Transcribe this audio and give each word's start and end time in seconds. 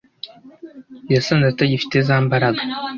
yasanze 1.13 1.45
atagifite 1.49 1.97
za 2.07 2.15
mbaraga 2.25 2.61